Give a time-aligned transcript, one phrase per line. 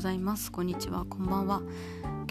[0.00, 0.50] ございます。
[0.50, 1.04] こんにちは。
[1.04, 1.60] こんばんは。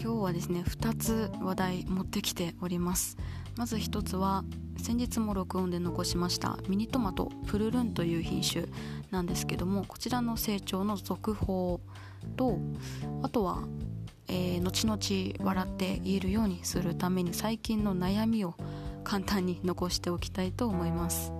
[0.02, 3.16] 今日はですね2つ話題持ってきております。
[3.56, 4.42] まず1つは
[4.76, 8.64] 先日も録音で残しましたミニトマトプルルンという品種
[9.12, 11.80] なんですけどもこちらの成長の続報
[12.36, 12.58] と
[13.22, 13.62] あとは、
[14.26, 18.56] えー、後々笑って言えるようにするために最近の悩みを
[19.04, 21.32] 簡単に残しておきたいと思います。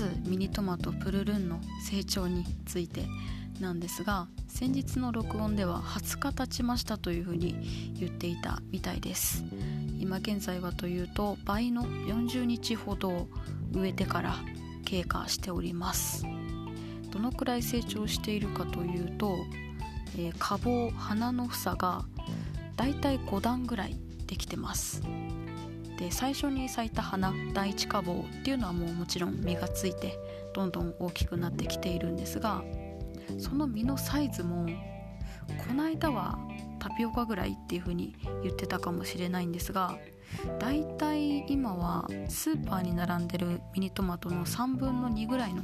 [0.00, 3.04] ずミニトマトプルルンの成長について
[3.60, 9.44] なんですが先日の録音では20日経ちましたというふうに言っていたみたいです。
[9.98, 13.28] 今現在はというと倍の40日ほど
[13.74, 14.36] 植えてから
[14.86, 16.24] 経過しております。
[17.10, 19.36] どのくらい成長しているかというと、
[20.16, 22.06] えー、花房花の房が
[22.76, 25.02] だいたい5段ぐらいできてます。
[26.00, 30.18] で最初に咲いた花第一花房っていうのはもうもちろん実がついて
[30.54, 32.64] どんどん大きくなってきているんですが
[33.38, 34.66] その実のサイズも
[35.68, 36.38] この間は
[36.78, 39.98] タピオカぐらいっていう風に言ってたかもしれないんですが
[40.58, 45.62] だいたい今はスーパーに並んでるミニトマトの3分の2ぐらいの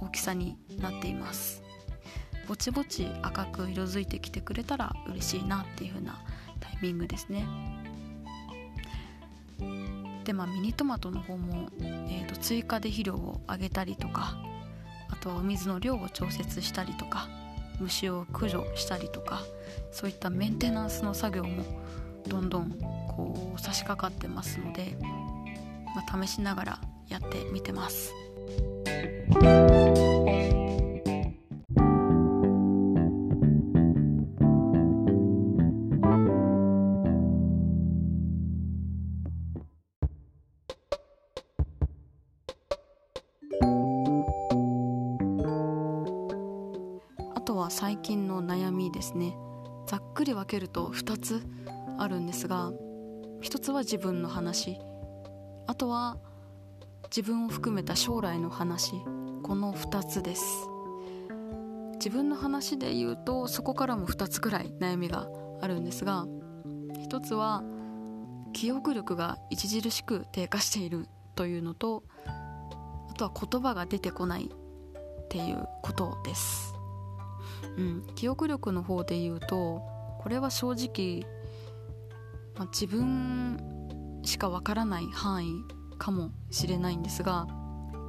[0.00, 1.62] 大きさになっています。
[2.46, 6.20] ぼちぼち赤く色づいてきてくれたら嬉しいなっていう風な
[6.60, 7.46] タイミングですね。
[10.24, 14.36] でまあミニトマトの方も、えーと、追加で肥料をあげたりとか
[15.10, 17.28] あとはお水の量を調節したりとか
[17.80, 19.42] 虫を駆除したりとか
[19.92, 21.64] そういったメンテナンスの作業も
[22.26, 22.70] どんどん
[23.08, 24.96] こう差し掛かってますので、
[25.94, 28.12] まあ、試しながらやってみてます。
[47.64, 49.34] は最近の悩みですね。
[49.86, 51.42] ざっくり分けると2つ
[51.98, 52.72] あるんですが
[53.40, 54.78] 1つは自分の話。
[55.66, 56.18] あとは
[57.04, 58.92] 自分を含めた将来の話。
[59.42, 60.44] この2つです。
[61.94, 65.26] 自分の話で言うとそこからも2つくらい悩みが
[65.62, 66.26] あるんですが
[67.08, 67.62] 1つは
[68.52, 76.73] 記憶力が著しく低下しているというのとあとは言葉が出てこないっていうことです。
[77.76, 79.82] うん、記憶力の方で言うと
[80.20, 81.28] これは正直、
[82.56, 85.64] まあ、自分しかわからない範囲
[85.98, 87.46] かもしれないんですが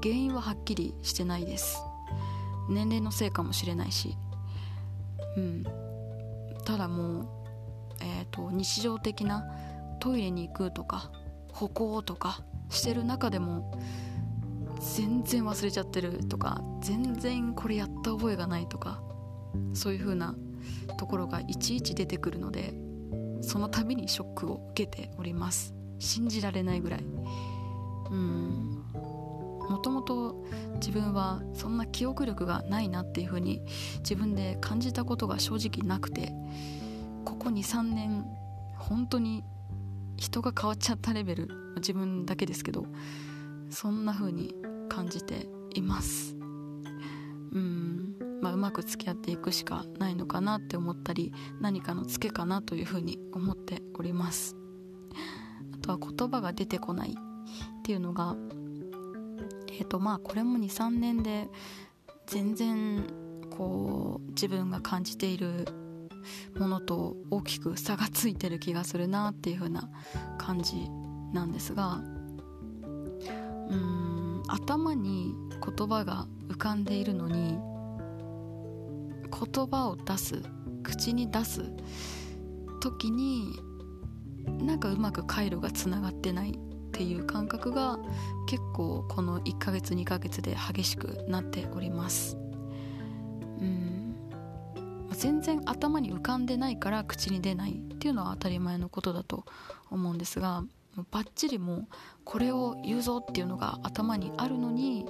[0.02, 1.82] 原因ははっきりしてないです。
[2.70, 4.16] 年齢のせいかもしれないし。
[5.38, 5.64] うん。
[6.64, 7.28] ただもう
[8.02, 9.46] えっ、ー、と日常的な
[10.00, 11.12] トイレに行くとか
[11.54, 13.80] 歩行とかしてる中でも
[14.80, 19.02] 全然忘れちゃってるとか全然これやった覚えがないとか
[19.74, 20.36] そういう風な
[20.98, 22.74] ところがいちいち出てくるので
[23.42, 25.74] その度にショックを受けております。
[26.00, 27.04] 信じられないぐらい。
[28.12, 28.84] うん。
[29.70, 30.46] もともと
[30.76, 33.62] 自分はそんな記憶力がないなっていう風に
[34.00, 36.32] 自分で感じたことが正直なくて
[37.24, 38.26] ここ23年
[38.78, 39.44] 本当に
[40.18, 42.86] 人が変わっちゃったレベル自分だけですけど
[43.72, 44.54] そんな風に
[44.88, 46.35] 感じています。
[48.46, 54.56] まあ、うまく付き合っていくしかないのかなって思ったり何かのツケかなというふうに思っております。
[55.74, 58.36] あとは言葉が出てこないっていうのが
[59.70, 61.50] えっ、ー、とまあこれも23年で
[62.28, 63.04] 全然
[63.50, 65.68] こう自分が感じている
[66.56, 69.90] ものと大きく差がついてる気がするなっていう風な
[70.38, 70.88] 感じ
[71.34, 71.96] なんですが
[73.72, 75.34] うん頭に
[75.78, 77.58] 言葉が浮かんでいるのに
[79.38, 80.42] 言葉を出す
[80.84, 81.64] 口に出す
[82.82, 83.60] 時に
[84.46, 86.58] なんかうまく回路がつながってないっ
[86.92, 88.00] ていう感覚が
[88.48, 92.38] 結構この1ヶ月2ヶ月で激しくなっております。
[93.60, 94.16] うん。
[95.12, 99.46] 全然頭に浮かんでないから口に出ないっていうのは当たり前のことだと
[99.90, 100.64] 思うんですが
[101.12, 101.88] バッチリもう
[102.24, 105.06] これを言うぞっていうのが頭にあるのに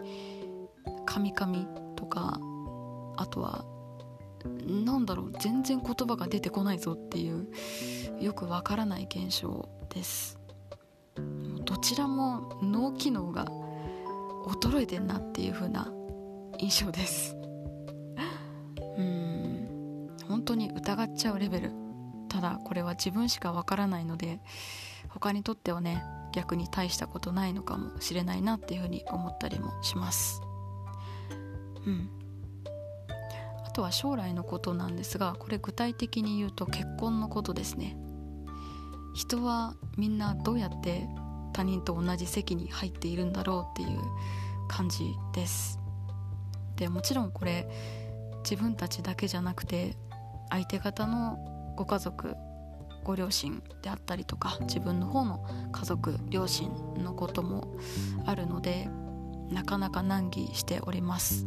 [1.06, 2.40] カミカミとか
[3.18, 3.66] あとは
[4.66, 7.48] なんだろう全然言葉が出てこないぞっていう
[8.22, 10.40] よくわからない現象です。
[11.66, 13.46] どちらも脳機能が
[14.48, 15.92] 衰えてんなっていう風な
[16.60, 17.36] 印象です。
[18.98, 20.10] うん。
[20.28, 21.72] 本当に疑っちゃうレベル。
[22.30, 24.40] ただこれは自分しかわからないので
[25.10, 26.04] 他にとってはね
[26.34, 30.42] 逆に大したことないのかもしれないなっていうふうに思ったりもします。
[31.86, 32.25] うん。
[33.76, 37.98] とは将来のことなんですがこれ具体的に言うと結婚のことですね。
[39.14, 41.08] 人はみんなどうやって
[41.54, 44.00] 他人と同じ席に入っているんだろうっていう
[44.70, 45.78] 感じです。
[46.78, 47.70] でもちろんこれ
[48.50, 49.98] 自分たちだけじゃなくて
[50.50, 52.36] 相手方のご家族
[53.04, 56.70] ご両親であったりとか自分の方の家族両親
[57.04, 57.76] のことも
[58.26, 58.88] あるので
[59.52, 61.46] なかなか難儀しております。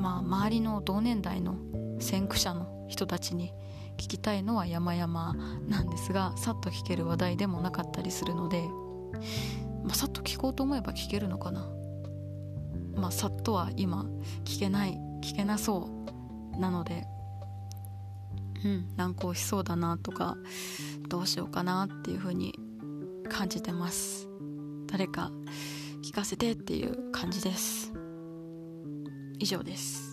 [0.00, 1.56] まあ周りの同年代の
[2.00, 3.52] 先駆者の人たちに
[3.98, 5.34] 聞きたいのは山々
[5.68, 8.62] なんですがさっと聞ける話題でもなかったりするので、
[9.84, 11.68] まあ、さっと聞こうと思えば聞けるのかな。
[12.96, 14.06] まあさっとは今
[14.44, 15.90] 聞けない聞けなそ
[16.56, 17.04] うなので
[18.64, 20.36] うん難航しそうだなとか
[21.08, 22.58] どうしようかなっていう風に
[23.28, 24.28] 感じてます。
[24.86, 25.30] 誰か
[26.02, 27.99] 聞かせてっていう感じです。
[29.40, 30.09] 以上です。